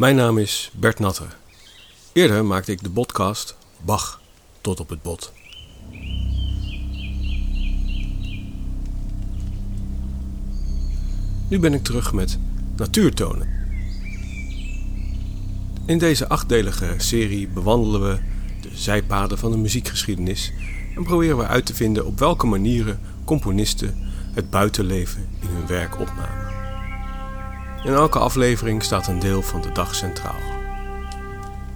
Mijn 0.00 0.16
naam 0.16 0.38
is 0.38 0.70
Bert 0.74 0.98
Natter. 0.98 1.36
Eerder 2.12 2.44
maakte 2.44 2.72
ik 2.72 2.82
de 2.82 2.90
podcast 2.90 3.56
Bach 3.84 4.20
tot 4.60 4.80
op 4.80 4.88
het 4.88 5.02
bot. 5.02 5.32
Nu 11.48 11.58
ben 11.58 11.74
ik 11.74 11.82
terug 11.84 12.12
met 12.12 12.38
Natuurtonen. 12.76 13.48
In 15.86 15.98
deze 15.98 16.28
achtdelige 16.28 16.94
serie 16.96 17.48
bewandelen 17.48 18.00
we 18.00 18.20
de 18.60 18.70
zijpaden 18.72 19.38
van 19.38 19.50
de 19.50 19.58
muziekgeschiedenis 19.58 20.52
en 20.96 21.04
proberen 21.04 21.36
we 21.36 21.46
uit 21.46 21.66
te 21.66 21.74
vinden 21.74 22.06
op 22.06 22.18
welke 22.18 22.46
manieren 22.46 23.00
componisten 23.24 23.94
het 24.34 24.50
buitenleven 24.50 25.28
in 25.40 25.48
hun 25.48 25.66
werk 25.66 25.98
opnamen. 25.98 26.49
In 27.84 27.92
elke 27.92 28.18
aflevering 28.18 28.82
staat 28.82 29.06
een 29.06 29.18
deel 29.18 29.42
van 29.42 29.60
de 29.60 29.72
dag 29.72 29.94
centraal. 29.94 30.40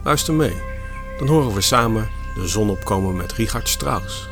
Luister 0.02 0.34
mee, 0.34 0.62
dan 1.18 1.28
horen 1.28 1.54
we 1.54 1.60
samen 1.60 2.08
de 2.34 2.48
zon 2.48 2.70
opkomen 2.70 3.16
met 3.16 3.32
Richard 3.32 3.68
Strauss. 3.68 4.28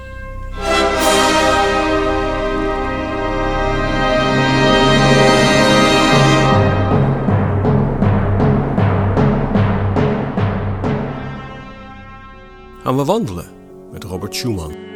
Gaan 12.83 12.97
we 12.97 13.05
wandelen 13.05 13.47
met 13.93 14.05
Robert 14.05 14.35
Schumann. 14.35 14.91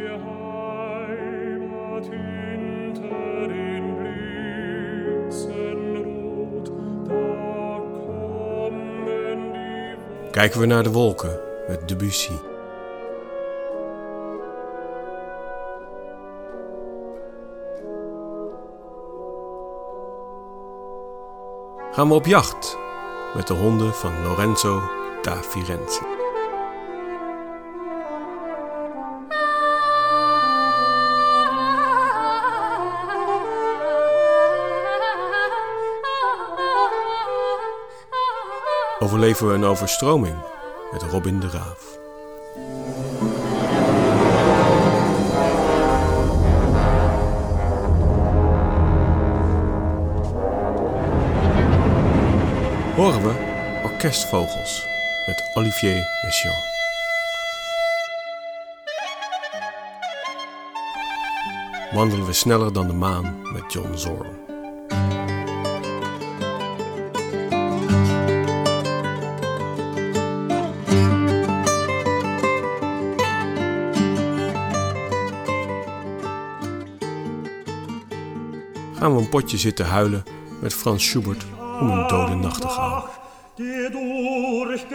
Kijken 10.37 10.59
we 10.59 10.65
naar 10.65 10.83
de 10.83 10.91
wolken 10.91 11.39
met 11.67 11.87
Debussy. 11.87 12.31
Gaan 21.91 22.07
we 22.07 22.13
op 22.13 22.25
jacht 22.25 22.77
met 23.35 23.47
de 23.47 23.53
honden 23.53 23.93
van 23.93 24.23
Lorenzo 24.23 24.81
da 25.21 25.35
Firenze. 25.35 26.16
Overleven 39.07 39.47
we 39.47 39.53
een 39.53 39.63
overstroming 39.63 40.35
met 40.91 41.01
Robin 41.01 41.39
de 41.39 41.49
Raaf. 41.49 41.97
Horen 52.95 53.23
we 53.23 53.33
Orkestvogels 53.83 54.85
met 55.27 55.51
Olivier 55.53 56.07
Messiaen. 56.23 56.63
Wandelen 61.93 62.25
we 62.25 62.33
sneller 62.33 62.73
dan 62.73 62.87
de 62.87 62.93
maan 62.93 63.41
met 63.53 63.73
John 63.73 63.95
Zorn. 63.95 64.46
Gaan 78.97 79.15
we 79.15 79.21
een 79.21 79.29
potje 79.29 79.57
zitten 79.57 79.85
huilen 79.85 80.23
met 80.61 80.73
Frans 80.73 81.05
Schubert 81.05 81.45
om 81.79 81.89
een 81.89 82.07
dode 82.07 82.35
nachtegaal. 82.35 83.09
Durch 83.55 84.85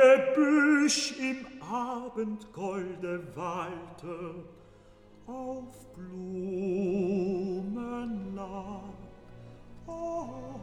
im 1.18 1.36
Abendgolde 1.72 3.20
wallte, 3.34 4.34
auf 5.26 5.64
Blumen 5.94 6.92
lag, 8.34 8.94
auf 9.86 10.60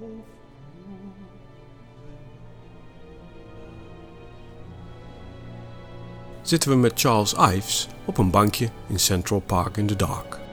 Zitten 6.42 6.70
we 6.72 6.78
met 6.78 7.00
Charles 7.00 7.34
Ives 7.34 7.88
op 8.06 8.18
een 8.18 8.30
bankje 8.30 8.70
in 8.88 9.00
Central 9.00 9.40
Park 9.40 9.78
in 9.78 9.88
the 9.88 9.96
Dark. 9.96 10.49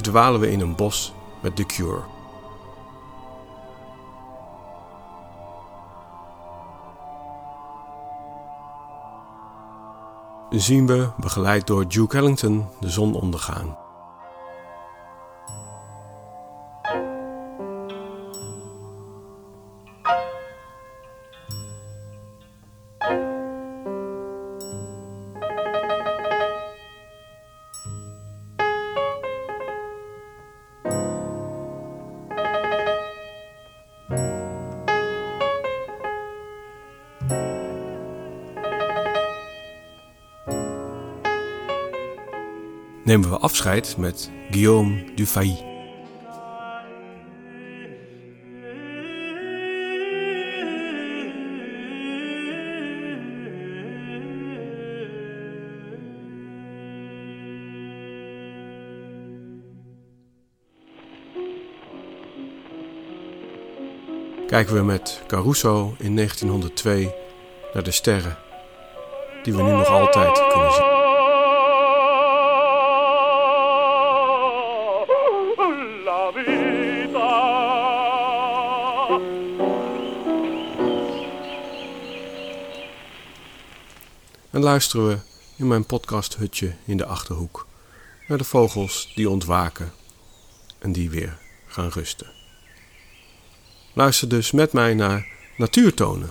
Verdwalen 0.00 0.40
we 0.40 0.50
in 0.50 0.60
een 0.60 0.74
bos 0.74 1.12
met 1.40 1.56
The 1.56 1.64
Cure. 1.64 2.02
Zien 10.50 10.86
we, 10.86 11.08
begeleid 11.16 11.66
door 11.66 11.88
Duke 11.88 12.16
Ellington, 12.16 12.66
de 12.80 12.90
zon 12.90 13.14
ondergaan. 13.14 13.76
Nemen 43.10 43.30
we 43.30 43.38
afscheid 43.38 43.96
met 43.96 44.30
Guillaume 44.50 45.04
Dufay. 45.14 45.64
Kijken 64.46 64.74
we 64.74 64.82
met 64.82 65.22
Caruso 65.26 65.94
in 65.98 66.16
1902 66.16 67.14
naar 67.72 67.82
de 67.82 67.90
sterren 67.90 68.38
die 69.42 69.54
we 69.54 69.62
nu 69.62 69.70
nog 69.70 69.88
altijd 69.88 70.48
kunnen 70.52 70.72
zien. 70.72 70.89
En 84.50 84.62
luisteren 84.62 85.08
we 85.08 85.18
in 85.56 85.66
mijn 85.66 85.84
podcasthutje 85.84 86.74
in 86.84 86.96
de 86.96 87.04
achterhoek 87.04 87.66
naar 88.28 88.38
de 88.38 88.44
vogels 88.44 89.12
die 89.14 89.30
ontwaken 89.30 89.92
en 90.78 90.92
die 90.92 91.10
weer 91.10 91.38
gaan 91.66 91.88
rusten. 91.88 92.26
Luister 93.92 94.28
dus 94.28 94.50
met 94.50 94.72
mij 94.72 94.94
naar 94.94 95.26
Natuurtonen. 95.56 96.30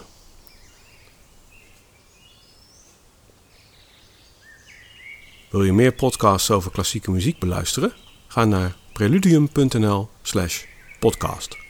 Wil 5.49 5.63
je 5.63 5.73
meer 5.73 5.93
podcasts 5.93 6.51
over 6.51 6.71
klassieke 6.71 7.11
muziek 7.11 7.39
beluisteren? 7.39 7.93
Ga 8.27 8.45
naar 8.45 8.75
preludium.nl/podcast. 8.93 11.68